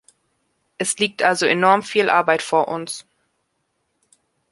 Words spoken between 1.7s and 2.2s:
viel